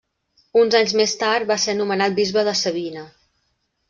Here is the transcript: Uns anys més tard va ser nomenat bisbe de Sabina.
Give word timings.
Uns 0.61 0.77
anys 0.77 0.95
més 1.01 1.11
tard 1.23 1.47
va 1.51 1.57
ser 1.63 1.75
nomenat 1.81 2.15
bisbe 2.21 2.45
de 2.49 2.55
Sabina. 2.63 3.05